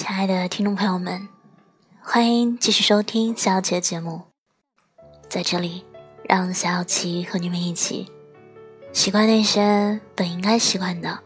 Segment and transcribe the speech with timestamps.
[0.00, 1.28] 亲爱的听众朋友们，
[2.00, 4.22] 欢迎继续收听小小的节目。
[5.28, 5.84] 在这里，
[6.26, 8.10] 让小小琪和你们一起
[8.94, 11.20] 习惯那些本应该习惯的，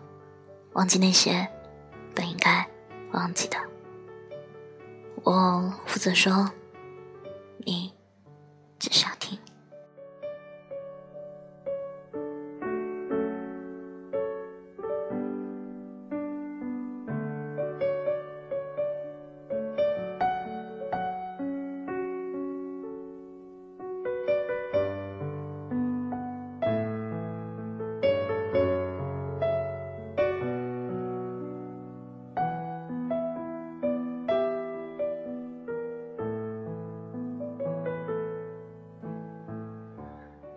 [0.72, 1.48] 忘记那些
[2.16, 2.68] 本应该
[3.12, 3.56] 忘记的。
[5.22, 6.50] 我负责说，
[7.58, 7.93] 你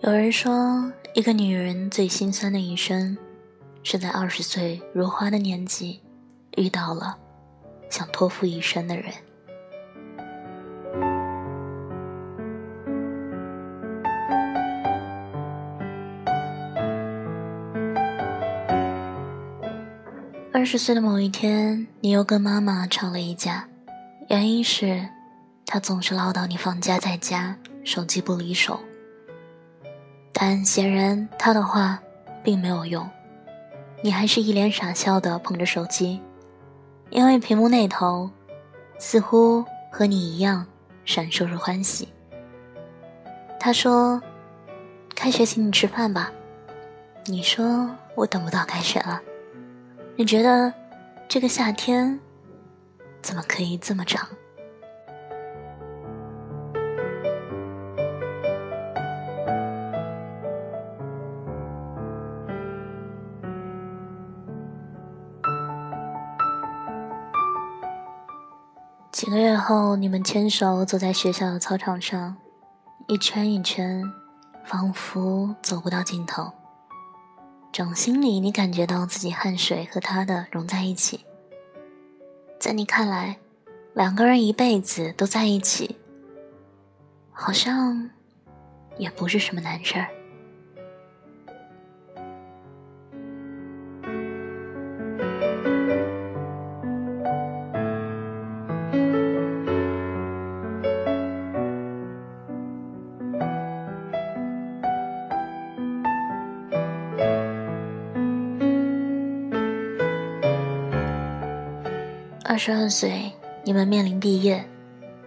[0.02, 3.18] 有人说，一个女人最心酸的一生，
[3.82, 6.00] 是在二十岁如花的年纪，
[6.56, 7.18] 遇到了
[7.90, 9.12] 想托付一生的人。
[20.54, 23.68] 二十岁的某一天，你又跟妈妈吵了一架，
[24.30, 25.10] 原因是，
[25.66, 28.80] 她总是唠叨你放假在家，手机不离手。
[30.40, 32.00] 但显然他的话
[32.44, 33.10] 并没有用，
[34.04, 36.22] 你还是一脸傻笑的捧着手机，
[37.10, 38.30] 因为屏幕那头
[39.00, 40.64] 似乎和你一样
[41.06, 42.08] 闪烁着欢喜。
[43.60, 44.22] 他说
[45.16, 46.32] ：“开学请你吃饭吧。”
[47.26, 49.20] 你说：“我等不到开学了。”
[50.16, 50.72] 你觉得
[51.28, 52.20] 这个夏天
[53.24, 54.30] 怎么可以这么长？
[69.18, 72.38] 几个月后，你们牵手走在学校的操场上，
[73.08, 74.04] 一圈一圈，
[74.64, 76.54] 仿佛走不到尽头。
[77.74, 81.26] 掌心里，你感觉到自己汗水和他的融在一起。
[82.60, 83.40] 在你看来，
[83.96, 85.98] 两个人一辈子都在一起，
[87.32, 88.12] 好像
[89.00, 90.10] 也不是什么难事儿。
[112.58, 113.32] 二十二岁，
[113.64, 114.68] 你们面临毕业，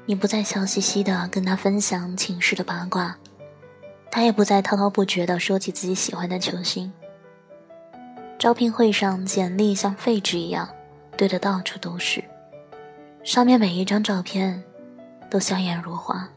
[0.04, 3.16] 你不再笑嘻嘻的跟他分享寝室的八卦，
[4.10, 6.92] 他也不再滔滔不绝的说起自己喜欢的球星。
[8.36, 10.68] 招聘会上，简历像废纸一样
[11.16, 12.24] 堆得到处都是，
[13.22, 14.60] 上面每一张照片
[15.30, 16.28] 都笑颜如花。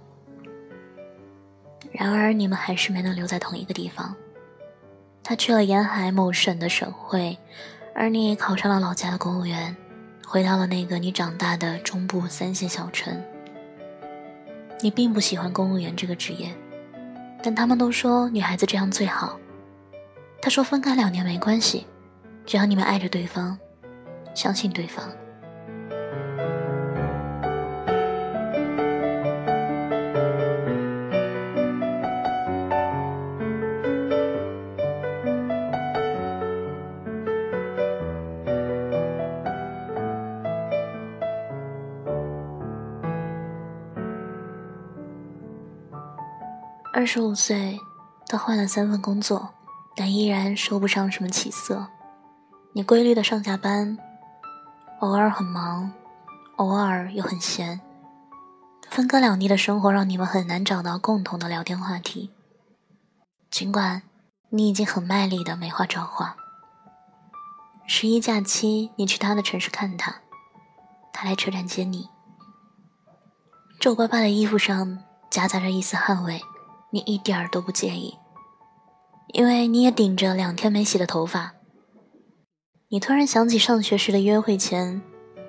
[1.92, 4.16] 然而，你们还是没能留在同一个地方。
[5.24, 7.36] 他去了沿海某省的省会，
[7.96, 9.76] 而你考上了老家的公务员。
[10.34, 13.24] 回到了那个你长大的中部三线小城。
[14.82, 16.52] 你并不喜欢公务员这个职业，
[17.44, 19.40] 但他们都说女孩子这样最好。
[20.42, 21.86] 他说分开两年没关系，
[22.48, 23.56] 只要你们爱着对方，
[24.34, 25.08] 相信对方。
[47.04, 47.78] 二十五岁，
[48.28, 49.54] 他换了三份工作，
[49.94, 51.86] 但依然说不上什么起色。
[52.72, 53.98] 你规律的上下班，
[55.02, 55.92] 偶尔很忙，
[56.56, 57.82] 偶尔又很闲。
[58.90, 62.32] 分隔两地的生活让你们很难找到共同的聊天话题。
[63.52, 64.04] 尽管
[64.48, 66.38] 你已经很卖力的没话找话。
[67.86, 70.22] 十一假期，你去他的城市看他，
[71.12, 72.08] 他来车站接你。
[73.82, 75.00] 皱巴巴的衣服上
[75.30, 76.42] 夹杂着一丝汗味。
[76.94, 78.16] 你一点儿都不介意，
[79.30, 81.56] 因为你也顶着两天没洗的头发。
[82.90, 85.02] 你突然想起上学时的约会前，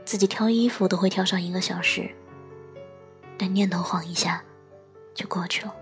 [0.07, 2.11] 自己挑衣服都会挑上一个小时，
[3.37, 4.43] 但念头晃一下，
[5.15, 5.75] 就过去了。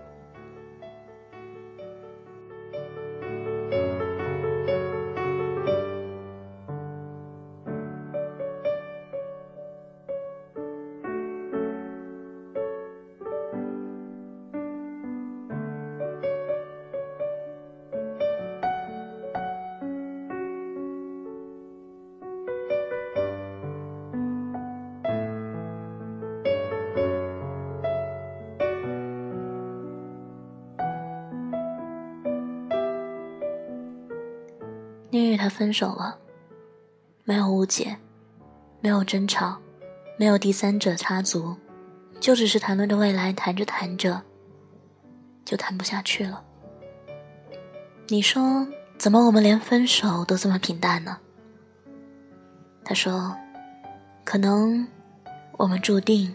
[35.43, 36.17] 他分手了，
[37.25, 37.97] 没有误解，
[38.79, 39.57] 没有争吵，
[40.17, 41.57] 没有第三者插足，
[42.21, 44.21] 就只是谈论着未来，谈着谈着，
[45.43, 46.41] 就谈不下去了。
[48.07, 48.65] 你说
[48.97, 51.17] 怎么我们连分手都这么平淡呢？
[52.85, 53.35] 他说，
[54.23, 54.87] 可能
[55.57, 56.33] 我们注定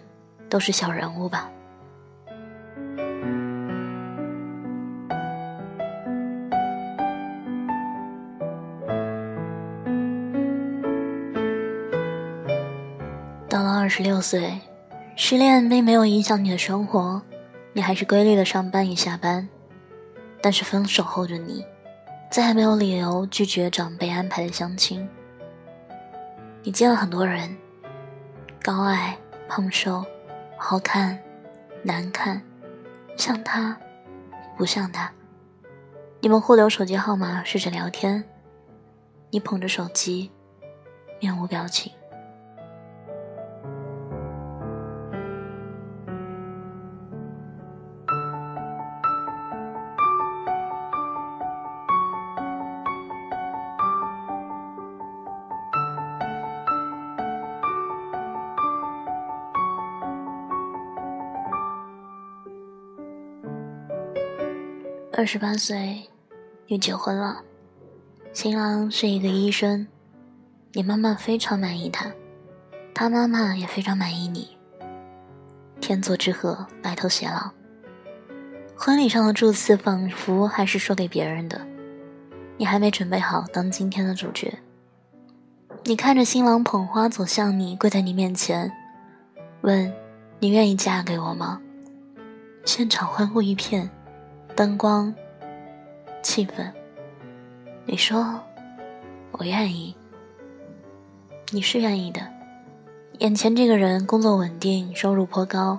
[0.50, 1.50] 都是小人物吧。
[13.88, 14.60] 二十六岁，
[15.16, 17.22] 失恋并没有影响你的生活，
[17.72, 19.48] 你还是规律的上班与下班。
[20.42, 21.64] 但是分手后的你，
[22.30, 25.08] 再也没有理由拒绝长辈安排的相亲。
[26.62, 27.56] 你见了很多人，
[28.62, 29.16] 高矮、
[29.48, 30.04] 胖瘦、
[30.58, 31.18] 好看、
[31.82, 32.42] 难看，
[33.16, 33.74] 像他，
[34.54, 35.10] 不像他。
[36.20, 38.22] 你们互留手机号码，试着聊天。
[39.30, 40.30] 你捧着手机，
[41.20, 41.90] 面无表情。
[65.18, 66.08] 二十八岁，
[66.68, 67.42] 你结婚了，
[68.32, 69.84] 新郎是一个医生，
[70.74, 72.12] 你妈妈非常满意他，
[72.94, 74.56] 他妈妈也非常满意你。
[75.80, 77.50] 天作之合，白头偕老。
[78.76, 81.66] 婚礼上的祝词仿佛还是说给别人的，
[82.56, 84.56] 你还没准备好当今天的主角。
[85.82, 88.70] 你看着新郎捧花走向你，跪在你面前，
[89.62, 89.92] 问
[90.38, 91.60] ：“你愿意嫁给我吗？”
[92.64, 93.90] 现场欢呼一片。
[94.58, 95.14] 灯光，
[96.20, 96.68] 气氛。
[97.84, 98.40] 你说，
[99.30, 99.94] 我愿意。
[101.52, 102.20] 你是愿意的。
[103.20, 105.78] 眼前这个人工作稳定，收入颇高，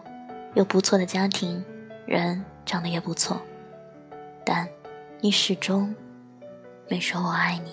[0.54, 1.62] 有不错的家庭，
[2.06, 3.42] 人长得也不错，
[4.46, 4.66] 但
[5.20, 5.94] 你始终
[6.88, 7.72] 没说我爱你。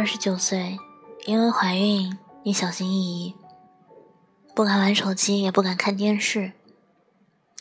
[0.00, 0.78] 二十九岁，
[1.26, 3.36] 因为怀孕，你小心翼翼，
[4.54, 6.52] 不敢玩手机，也不敢看电视。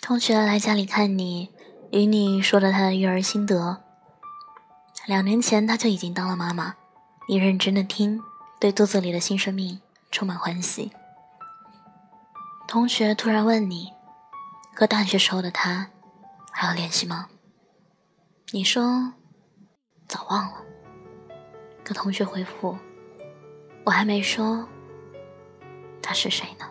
[0.01, 1.50] 同学来家里看你，
[1.91, 3.84] 与你说着他的育儿心得。
[5.05, 6.75] 两年前他就已经当了妈妈，
[7.27, 8.22] 你认真的听，
[8.58, 10.93] 对肚子里的新生命充满欢喜。
[12.69, 13.91] 同学突然问你，
[14.74, 15.89] 和大学时候的他
[16.53, 17.27] 还有联系吗？
[18.51, 19.12] 你说，
[20.08, 20.53] 早忘了。
[21.93, 22.77] 同学回复
[23.86, 24.67] ：“我还没说，
[26.01, 26.65] 他是谁呢？”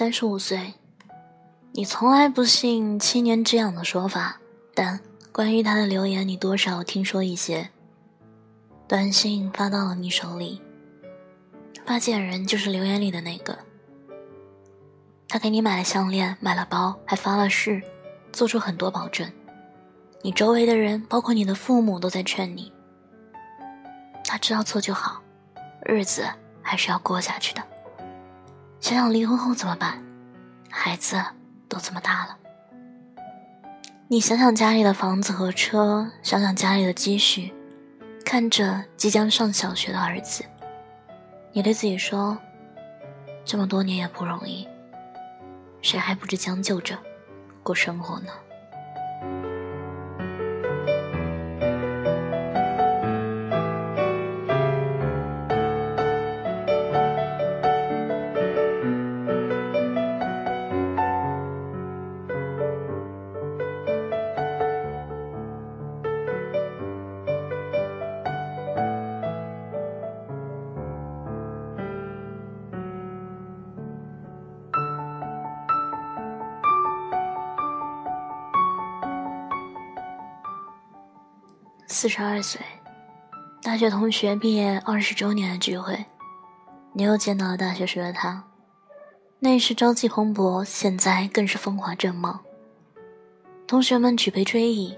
[0.00, 0.72] 三十五岁，
[1.72, 4.40] 你从来不信七年之痒的说法，
[4.74, 4.98] 但
[5.30, 7.68] 关于他的留言，你多少听说一些。
[8.88, 10.62] 短信发到了你手里，
[11.84, 13.58] 发件人就是留言里的那个。
[15.28, 17.82] 他给你买了项链，买了包，还发了誓，
[18.32, 19.30] 做出很多保证。
[20.22, 22.72] 你周围的人，包括你的父母，都在劝你。
[24.24, 25.20] 他知道错就好，
[25.84, 26.26] 日子
[26.62, 27.62] 还是要过下去的。
[28.80, 30.02] 想想离婚后怎么办？
[30.70, 31.22] 孩子
[31.68, 32.36] 都这么大了，
[34.08, 37.52] 你想想家里的房子和车，想想家里的积蓄，
[38.24, 40.44] 看着即将上小学的儿子，
[41.52, 42.38] 你对自己说
[43.44, 44.66] ：“这么多年也不容易，
[45.82, 46.98] 谁还不知将就着
[47.62, 48.32] 过生活呢？
[81.92, 82.60] 四十二岁，
[83.64, 86.06] 大学同学毕业二十周年的聚会，
[86.92, 88.44] 你又见到了大学时的他。
[89.40, 92.38] 那时朝气蓬勃，现在更是风华正茂。
[93.66, 94.96] 同学们举杯追忆，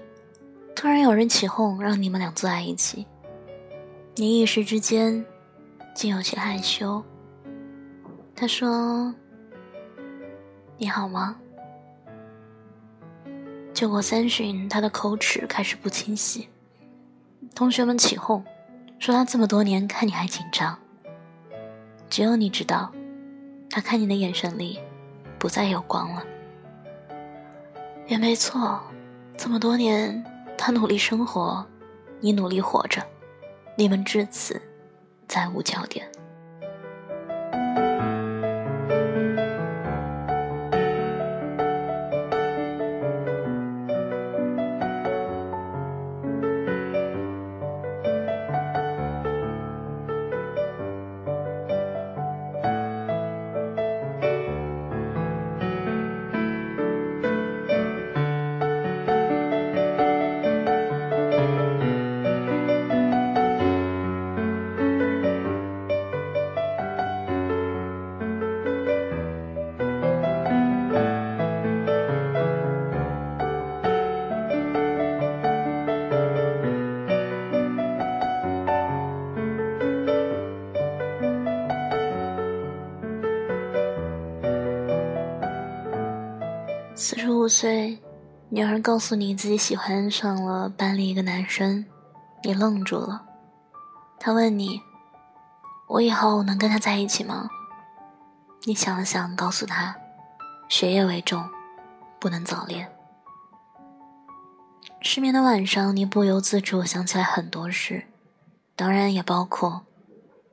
[0.75, 3.07] 突然有人起哄让你们俩坐在一起，
[4.13, 5.25] 你一时之间
[5.95, 7.03] 竟有些害羞。
[8.35, 9.11] 他说
[10.77, 11.37] ：“你好吗？”
[13.73, 16.47] 酒过三巡，他的口齿开始不清晰。
[17.55, 18.43] 同学们起哄，
[18.97, 20.77] 说他这么多年看你还紧张。
[22.09, 22.91] 只有你知道，
[23.69, 24.79] 他看你的眼神里
[25.37, 26.23] 不再有光了。
[28.07, 28.81] 也没错，
[29.37, 30.23] 这么多年
[30.57, 31.65] 他努力生活，
[32.19, 33.05] 你努力活着，
[33.77, 34.59] 你们至此
[35.27, 36.07] 再无焦点。
[87.43, 87.99] 五岁，
[88.47, 91.85] 女儿告诉你自己喜欢上了班里一个男生，
[92.41, 93.21] 你愣住了。
[94.17, 94.81] 他问你
[95.89, 97.49] ：“我以后能跟他在一起吗？”
[98.63, 99.93] 你想了想，告诉他
[100.71, 101.43] ：“学业为重，
[102.17, 102.89] 不能早恋。”
[105.03, 108.05] 失眠的晚上，你不由自主想起来很多事，
[108.77, 109.81] 当然也包括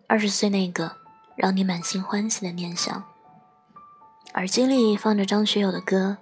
[0.08, 0.96] 二十岁那个
[1.36, 3.04] 让你满心欢喜的念想。
[4.34, 6.18] 耳机里放着张学友的歌。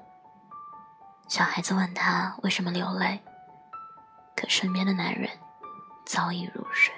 [1.29, 3.21] 小孩子问他为什么流泪，
[4.35, 5.29] 可身边的男人
[6.07, 6.95] 早已入睡。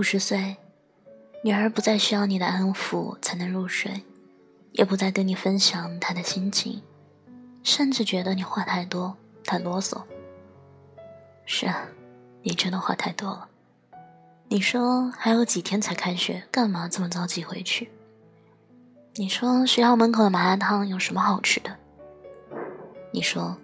[0.00, 0.56] 五十岁，
[1.44, 4.02] 女儿不再需要你的安抚才能入睡，
[4.72, 6.80] 也不再跟你分享她的心情，
[7.62, 9.14] 甚至觉得你话太多、
[9.44, 10.02] 太啰嗦。
[11.44, 11.86] 是啊，
[12.40, 13.46] 你真的话太多了。
[14.48, 17.90] 你说还有几天才开学，干嘛这么着急回去？
[19.16, 21.76] 你说学校门口的麻辣烫有什么好吃的？
[23.12, 23.54] 你说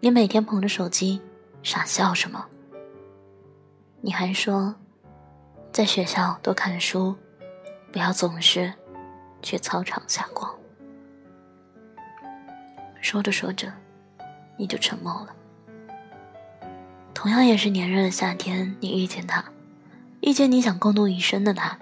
[0.00, 1.22] 你每天捧着手机
[1.62, 2.44] 傻笑什么？
[4.02, 4.74] 你还说。
[5.72, 7.14] 在学校多看书，
[7.92, 8.72] 不要总是
[9.40, 10.52] 去操场瞎逛。
[13.00, 13.72] 说着说着，
[14.56, 15.28] 你就沉默了。
[17.14, 19.44] 同样也是炎热的夏天，你遇见他，
[20.22, 21.78] 遇见你想共度一生的他，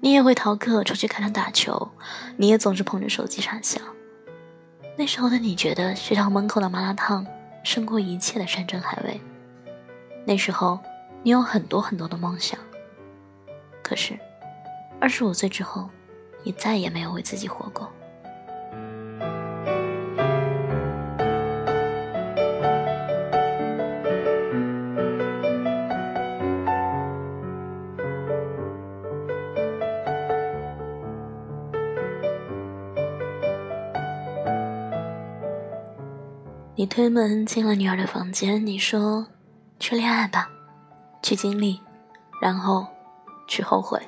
[0.00, 1.90] 你也会逃课出去看他打球，
[2.36, 3.80] 你也总是捧着手机傻笑。
[4.98, 7.26] 那时候的你觉得学校门口的麻辣烫
[7.64, 9.18] 胜过一切的山珍海味。
[10.26, 10.78] 那时候。
[11.26, 12.56] 你有很多很多的梦想，
[13.82, 14.16] 可是，
[15.00, 15.90] 二十五岁之后，
[16.44, 17.90] 你再也没有为自己活过。
[36.76, 39.26] 你推门进了女儿的房间，你说
[39.80, 40.50] ：“去恋爱吧。”
[41.26, 41.80] 去经历，
[42.40, 42.86] 然后
[43.48, 44.00] 去后悔，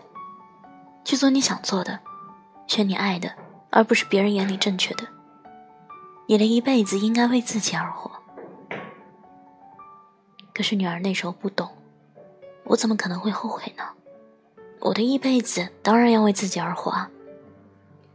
[1.04, 1.98] 去做你想做的，
[2.68, 3.34] 选你爱的，
[3.70, 5.04] 而不是别人眼里正确的。
[6.28, 8.08] 你的一辈子应该为自己而活。
[10.54, 11.68] 可是女儿那时候不懂，
[12.62, 13.82] 我怎么可能会后悔呢？
[14.78, 17.10] 我的一辈子当然要为自己而活啊！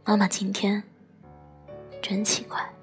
[0.06, 0.82] 妈妈今天
[2.00, 2.73] 真奇怪。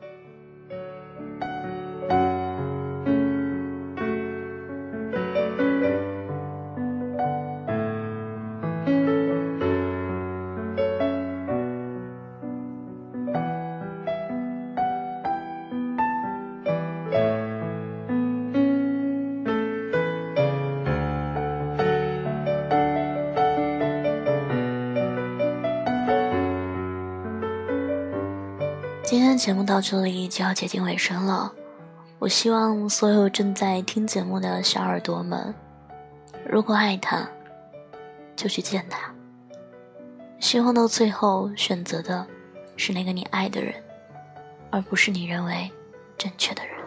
[29.41, 31.51] 节目到这里就要接近尾声了，
[32.19, 35.51] 我希望所有正在听节目的小耳朵们，
[36.47, 37.27] 如果爱他，
[38.35, 39.11] 就去见他。
[40.39, 42.23] 希望到最后选择的
[42.77, 43.73] 是那个你爱的人，
[44.69, 45.71] 而不是你认为
[46.19, 46.80] 正确的人。